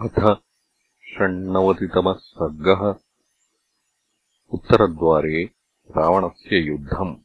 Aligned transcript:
अथ 0.00 0.34
षण्णवतितमः 1.14 2.12
सर्गः। 2.12 2.94
उत्तरद्वारे 4.52 5.44
रावणस्य 5.90 6.56
युद्धम्। 6.56 7.16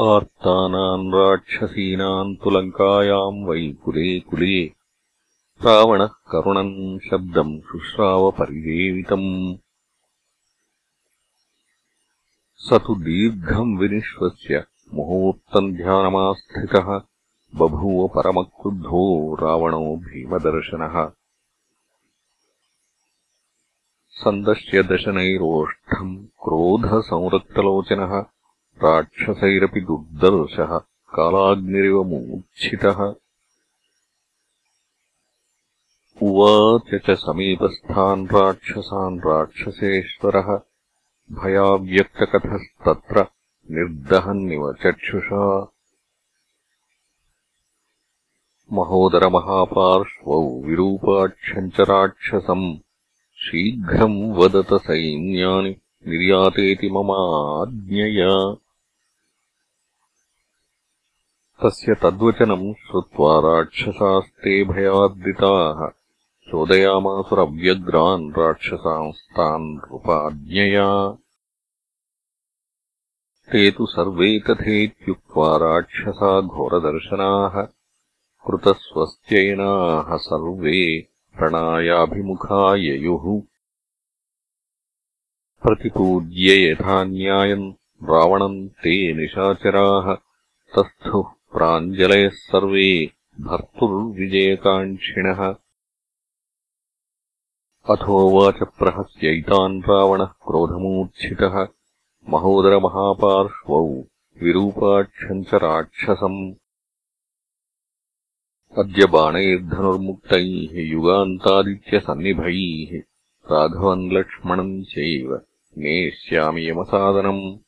आर्तानाम् 0.00 1.14
राक्षसीनाम् 1.14 2.36
तु 2.36 2.50
लङ्कायाम् 2.50 3.44
वै 3.44 3.72
कुले 3.72 4.20
कुले 4.20 4.64
रावणः 5.64 6.06
करुणम् 6.06 6.98
शब्दम् 6.98 7.60
शुश्रावपरिदेवितम्। 7.60 9.56
स 12.56 12.72
तु 12.72 12.94
दीर्घम् 12.94 13.78
विनिश्वस्य 13.78 14.64
मुहूर्तम् 14.94 15.76
ध्यानमास्थितः 15.76 17.00
बभूव 17.56 18.06
परमक्रुद्धो 18.16 19.04
रावणो 19.42 19.96
भीमदर्शनः। 20.08 20.96
सन्दश्य 24.22 24.82
दशनैरोष्ठम् 24.82 26.16
क्रोधसंरक्तलोचनः 26.44 28.14
राक्षसैरपि 28.84 29.80
दुर्दर्शः 29.90 30.78
कालाग्निरिव 31.16 32.02
मूर्च्छितः 32.10 33.00
उवाच 36.28 36.90
च 37.06 37.16
समीपस्थान् 37.24 38.26
राक्षसान् 38.34 39.20
राक्षसेश्वरः 39.26 40.50
भयाव्यक्तकथस्तत्र 41.40 43.26
निर्दहन्निव 43.76 44.72
चक्षुषा 44.82 45.44
महोदरमहापार्श्वौ 48.76 50.40
विरूपाक्षम् 50.66 51.70
च 51.76 51.86
राक्षसम् 51.90 52.66
शीघ्रम् 53.44 54.16
वदत 54.38 54.72
सैन्यानि 54.86 55.70
निर्यातेति 56.08 56.90
ममाज्ञया 56.96 58.34
तस्य 61.62 61.94
तद्वचनम् 62.02 62.66
श्रुत्वा 62.82 63.32
राक्षसास्ते 63.46 64.52
भयाद्रिताः 64.72 65.86
चोदयामासुरव्यग्रान् 66.50 68.30
राक्षसांस्तान् 68.38 69.72
नृपाज्ञया 69.78 70.90
ते 73.52 73.70
तु 73.76 73.86
सर्वे 73.96 74.30
तथेत्युक्त्वा 74.48 75.50
राक्षसा 75.64 76.40
घोरदर्शनाः 76.40 77.60
कृतस्वस्त्ययनाः 78.46 80.16
सर्वे 80.16 81.08
प्रणायाभिमुखा 81.38 82.76
ययुः 82.76 83.42
प्रतिपूज्य 85.62 86.70
यथा 86.70 87.04
न्यायम् 87.04 87.72
रावणम् 88.02 88.68
ते 88.68 89.12
निशाचराः। 89.12 90.16
तस्थुः 90.76 91.32
प्राञ्जलयः 91.52 92.28
सर्वे 92.28 93.12
भर्तुर्विजयकाङ्क्षिणः। 93.40 95.54
अथोवाच 97.90 98.68
प्रहस्यैतान् 98.78 99.82
रावणः 99.82 100.24
क्रोधमूर्च्छितः। 100.24 101.66
महोदरमहापार्श्वौ 102.28 104.04
विरूपाक्षम् 104.42 105.44
च 105.44 105.54
राक्षसम् 105.54 106.54
अद्य 108.76 109.06
बाणैर्धनुर्मुक्तैः 109.06 110.68
युगान्तादित्यसन्निभैः 110.72 113.02
राघवम् 113.52 114.12
लक्ष्मणम् 114.12 114.84
चैव 114.84 115.40
नेष्यामि 115.78 116.70
यमसादनम्। 116.70 117.58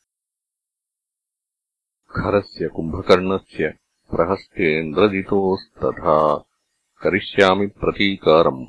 खरस्य 2.10 2.68
कुम्भकर्णस्य 2.68 3.74
प्रहस्तेन्द्रजितोस्तथा 4.10 6.44
करिष्यामि 7.02 7.66
प्रतीकारम्। 7.66 8.66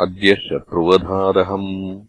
अद्य 0.00 0.34
शत्रुवधादहम्। 0.34 2.02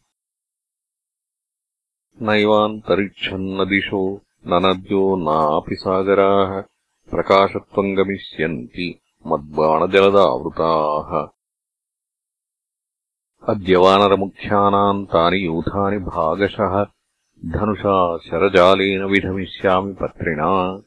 नैवान्तरिक्षम् 2.21 3.61
न 3.61 3.65
दिशो 3.65 4.21
न 4.47 4.65
नद्यो 4.65 5.15
नापि 5.15 5.75
सागराः 5.75 6.63
प्रकाशत्वम् 7.11 7.95
गमिष्यन्ति 7.95 8.99
मद्बाणजलदावृताः 9.27 11.27
अद्य 13.53 13.77
वानरमुख्यानाम् 13.77 15.05
तानि 15.05 15.45
यूथानि 15.45 15.97
भागशः। 15.97 16.85
धनुषा 17.45 18.17
शरजालेन 18.17 19.03
विधमिष्यामि 19.03 19.93
पत्रिणा। 19.93 20.81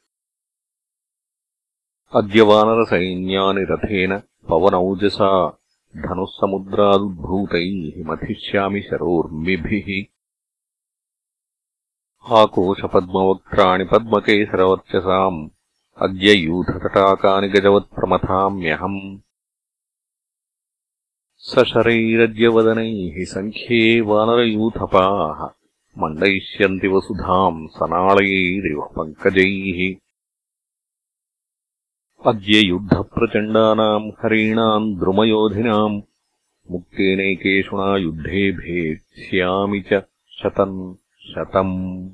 अद्य 2.15 2.41
वानरसैन्यानि 2.41 3.67
रथेन 3.71 4.23
पवनौजसा। 4.49 5.59
धनुःसमुद्रादुद्भूतैः 5.97 8.07
मथिष्यामि 8.07 8.81
शरोर्मिभिः। 8.81 10.13
आकोशपद्मवक्त्राणि 12.37 13.85
पद्मकेसरवर्चसाम् 13.85 15.49
अद्य 15.97 16.33
यूथतटाकानि 16.33 17.49
गजवत्प्रमथाम्यहम्। 17.49 19.19
सशरैरद्यवदनैः 21.37 23.25
सङ्ख्ये 23.25 24.01
वानरयूथपाः 24.01 25.45
मण्डयिष्यन्ति 25.99 26.89
वसुधाम् 26.89 27.69
सनाळयैरिव 27.69 28.81
पङ्कजैः। 28.99 29.81
अद्य 32.27 32.67
युद्धप्रचण्डानाम् 32.69 34.11
हरीणाम् 34.11 34.97
द्रुमयोधिनाम् 34.99 36.03
मुक्तेनैकेषुणा 36.71 37.97
युद्धे 37.97 38.53
भेत्स्यामि 38.53 39.81
च 39.81 40.03
शतम् 40.43 40.95
शतम् 41.21 42.11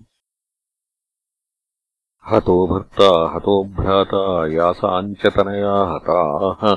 हतो 2.31 2.66
भर्ता 2.66 3.33
हतो 3.34 3.65
भ्राता 3.65 4.53
यासाम् 4.53 5.15
च 5.15 5.27
तनया 5.27 5.94
हताः। 5.94 6.77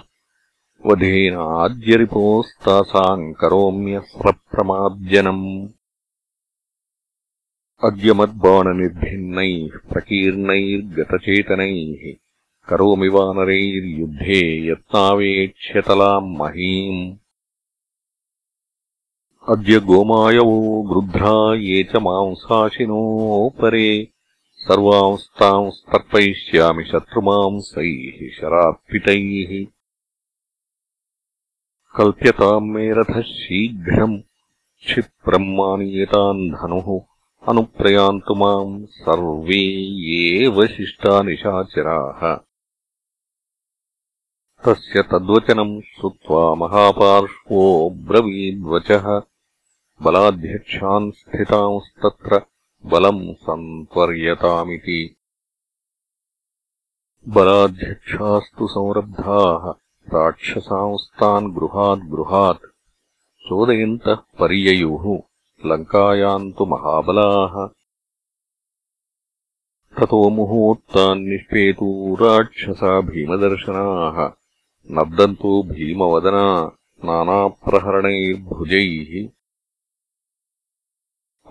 वधेनाद्यरिपोस्तासाम् 0.85 3.33
करोम्यस्रप्रमार्जनम् 3.33 5.67
अद्य 7.83 8.13
मद्बाणनिर्भिन्नैः 8.13 9.93
प्रकीर्णैर्गतचेतनैः 9.93 12.15
करोमि 12.69 13.07
वानरैर्युद्धे 13.07 14.71
यत्नावेक्ष्यतलाम् 14.71 16.37
महीम्। 16.37 17.17
अद्य 19.49 19.79
गोमायवो 19.79 20.81
गृध्रा 20.81 21.55
ये 21.55 21.83
च 21.83 21.95
मांसाशिनोपरे 21.95 24.11
सर्वांस्तांस्तर्पयिष्यामि 24.67 26.83
शत्रुमांसैः 26.91 28.19
शरार्पितैः 28.39 29.51
कल्प्यताम् 31.97 32.67
मे 32.73 32.83
रथः 32.97 33.21
शीघ्रम् 33.29 34.13
क्षिप्रम् 34.83 35.47
मानीयताम् 35.57 36.43
धनुः 36.51 36.87
अनुप्रयान्तु 37.51 38.35
माम् 38.41 38.77
सर्वे 38.99 39.59
एव 40.19 40.61
शिष्टा 40.75 41.13
निशाचराः 41.29 42.21
तस्य 44.65 45.01
तद्वचनम् 45.11 45.73
श्रुत्वा 45.89 46.43
महापार्श्वो 46.61 47.65
ब्रवीद्वचः 48.09 49.05
बलाध्यक्षान् 50.05 51.11
स्थितांस्तत्र 51.19 52.41
बलम् 52.85 53.33
सन्त्वर्यतामिति 53.33 55.15
बलाध्यक्षास्तु 57.27 58.67
संरब्धाः 58.67 59.73
राक्षसांस्तान् 60.13 61.55
गृहात् 61.55 61.99
गृहात् 61.99 62.59
चोदयन्तः 63.45 64.15
पर्ययुः 64.15 65.19
लङ्कायाम् 65.65 66.53
तु 66.53 66.65
महाबलाः। 66.65 67.69
ततो 69.97 70.29
मुहूर्तान्निष्पेतू 70.29 72.15
राक्षसा 72.15 73.01
भीमदर्शनाः 73.01 74.31
नर्दन्तो 74.95 75.63
भीमवदना 75.63 76.71
नानाप्रहरणैर्भुजैः 77.05 79.40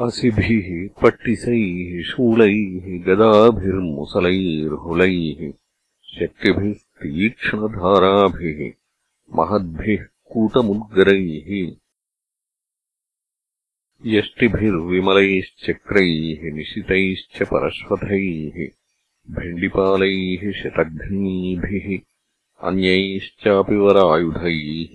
असिभिः 0.04 0.68
पट्टिसैः 1.02 1.90
शूलैः 2.02 2.86
गदाभिर्मुसलैर्हुलैः 3.06 5.40
शक्तिभिस्तीक्ष्णधाराभिः 6.14 8.60
महद्भिः 9.36 10.02
कूटमुद्गरैः 10.32 11.50
यष्टिभिर्विमलैश्चक्रैः 14.06 16.40
निशितैश्च 16.54 17.36
परश्वथैः 17.42 18.56
भिण्डिपालैः 19.34 20.42
शतघ्नीभिः 20.52 21.86
अन्यैश्चापि 22.68 23.76
वरायुधैः। 23.76 24.94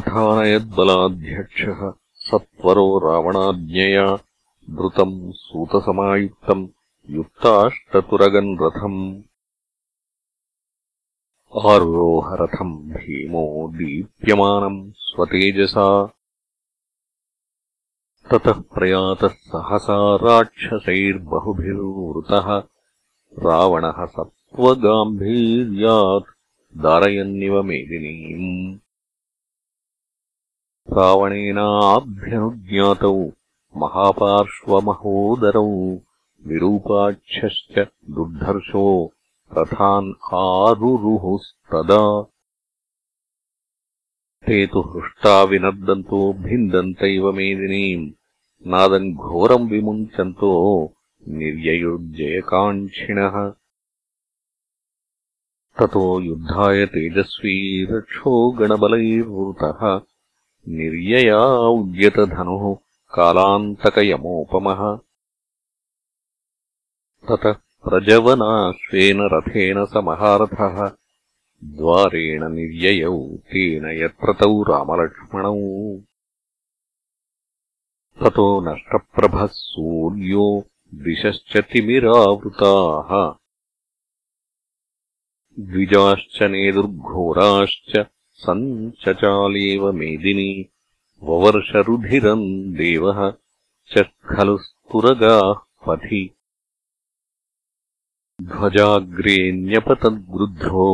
अथानयद्बलाध्यक्षः 0.00 1.80
सत्वरो 2.30 2.98
रावणाज्ञया 2.98 4.18
धृतम् 4.70 5.32
सूतसमायुक्तम् 5.32 6.68
युक्ताष्टतुरगन् 7.10 8.56
रथम् 8.60 9.22
आरोहरथम् 11.70 12.90
भीमो 12.90 13.68
दीप्यमानम् 13.68 14.92
स्वतेजसा। 14.96 16.12
ततः 18.30 18.52
प्रयातः 18.52 19.28
सहसा 19.28 20.16
राक्षसैर्बहुभिर्वृतः 20.16 22.62
रावणः 23.38 24.06
सत्त्वगाम्भीर्यात् 24.06 26.34
दारयन्निव 26.76 27.62
मेदिनीम् 27.62 28.78
रावणेनाभ्यनुज्ञातौ 30.92 33.12
महापार्श्वमहोदरौ 33.82 35.70
विरूपाक्षश्च 36.48 37.76
दुर्धर्षो 38.14 38.84
रथान् 39.58 40.10
आरुरुहुस्तदा। 40.40 42.02
ते 44.46 44.58
तु 44.72 44.80
हृष्टा 44.90 45.34
विनर्दन्तो 45.50 46.20
भिन्दन्तैव 46.46 47.24
मेदिनीम् 47.40 48.06
नादम् 48.72 49.14
घोरम् 49.26 49.70
विमुञ्चन्तो 49.70 50.52
निर्ययुर्जयकाङ्क्षिणः 51.40 53.36
ततो 55.78 56.04
युद्धाय 56.30 56.80
तेजस्वी 56.94 57.56
रक्षो 57.90 58.34
गणबलैर्वृतः 58.58 59.80
निर्यया 60.68 61.44
उद्यतधनुः 61.68 62.74
कालान्तकयमोपमः। 63.14 64.96
ततः 67.28 67.52
प्रजवनाश्वेन 67.52 69.28
रथेन 69.32 69.84
स 69.84 69.96
महारथः 69.96 70.96
द्वारेण 71.64 72.48
निर्ययौ 72.48 73.28
तेन 73.36 73.86
यत्र 73.86 74.32
तौ 74.32 74.62
रामलक्ष्मणौ। 74.62 75.56
ततो 78.20 78.60
नष्टप्रभः 78.60 79.46
सूर्यो 79.46 80.66
दिशश्च 80.94 81.56
तिमिरावृताः। 81.56 83.34
द्विजाश्च 85.60 86.42
नेदुर्घोराश्च 86.42 88.06
सञ्चचालेव 88.42 89.92
मेदिनी 89.92 90.52
ववर्षरुधिरम् 91.22 92.46
देवः 92.78 93.20
च 93.90 93.92
खलु 94.30 94.56
स्तुरगाः 94.58 95.58
पथि 95.84 96.22
ध्वजाग्रेऽन्यपतद्गृध्रो 98.42 100.88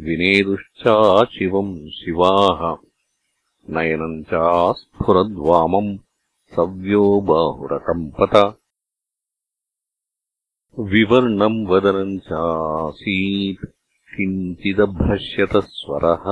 विनेदुश्चाचिवम् 0.00 1.74
शिवाः। 1.98 2.60
नयनम् 3.74 4.24
चास्फुरद्वामम् 4.24 5.98
सव्यो 6.54 7.04
बाहुरकम्पत 7.28 8.34
विवर्णम् 10.78 11.66
वदनम् 11.66 12.22
चासीत् 12.28 13.64
किञ्चिदभ्रश्यतस्वरः 14.14 16.24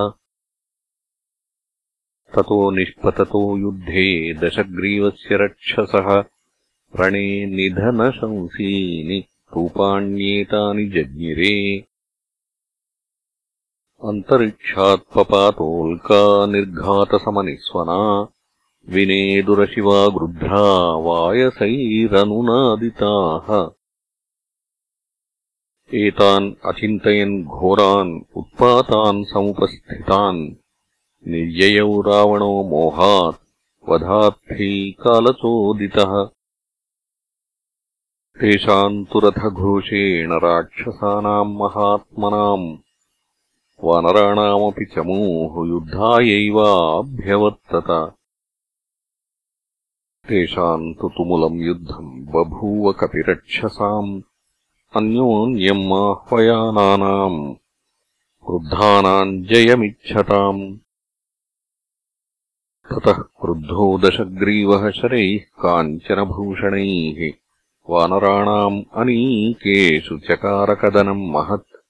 ततो 2.36 2.70
निष्पततो 2.70 3.58
युद्धे 3.58 4.34
दशग्रीवस्य 4.34 5.28
रक्षसः 5.32 6.24
रणे 7.00 7.46
निधनशंसीनि 7.46 9.24
रूपाण्येतानि 9.56 10.86
जज्ञिरे। 10.86 11.84
अन्तरिक्षात्पपातोल्का 14.04 16.46
निर्घातसमनिस्वना 16.46 18.28
विनेदुरशिवा 18.88 20.08
गृध्रा 20.08 20.96
वायसैरनुनादिताः। 20.96 23.70
एतान् 25.94 26.52
अचिन्तयन् 26.64 27.44
घोरान् 27.44 28.20
उत्पातान् 28.36 29.24
समुपस्थितान् 29.24 30.63
निर्ययौ 31.28 32.00
रावणो 32.00 32.64
मोहात् 32.64 33.44
कालचोदितः। 35.00 36.28
तेषाम् 38.40 39.04
तु 39.04 39.20
रथघोषेण 39.20 40.32
राक्षसानाम् 40.32 41.56
महात्मनाम् 41.56 42.76
वानराणामपि 43.84 44.84
चमूः 44.84 45.68
युद्धायैवाभ्यवर्तत 45.68 48.14
तेषाम् 50.28 50.94
तु 50.94 51.08
तुमुलम् 51.08 51.60
युद्धम् 51.60 52.26
बभूव 52.26 52.92
कपिरक्षसाम् 52.92 54.22
अन्योन्यम् 54.96 55.92
आह्वयानानाम्। 55.92 57.54
क्रुद्धानाम् 58.46 59.44
जयमिच्छताम्। 59.44 60.83
ततः 62.90 63.12
क्रुद्धो 63.12 63.98
दशग्रीवः 63.98 64.90
शरैः 64.90 65.38
काञ्चनभूषणैः। 65.38 67.32
वानराणाम् 67.90 68.82
अनीकेषु 68.94 70.18
चकारकदनम् 70.18 71.30
महत्। 71.30 71.86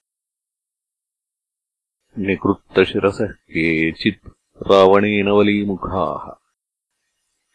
निकृत्तशिरसः 2.19 3.27
केचित् 3.27 4.29
रावणेन 4.71 5.27
वलीमुखाः। 5.27 6.35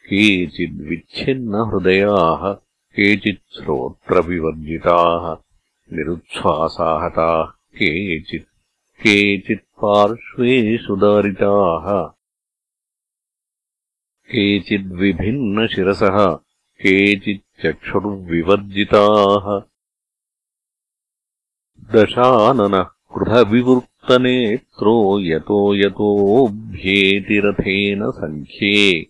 केचिद्विच्छिन्नहृदयाः 0.09 2.57
केचित् 2.97 3.57
श्रोत्रविवर्जिताः। 3.57 5.37
निरुच्छ्वासाहताः 5.93 7.47
केचित् 7.47 8.47
केचित् 9.01 9.61
पार्श्वेषु 9.61 10.97
दारिताः 10.97 12.20
केचिद्विभिन्नशिरसः 14.31 16.39
केचिच्चक्षुर्विवर्जिताः। 16.83 19.63
दशाननः 21.95 22.83
कृधविवृत्तनेत्रो 22.83 25.21
यतो 25.21 25.75
यतोऽभ्येतिरथेन 25.75 28.11
सङ्ख्ये। 28.11 29.07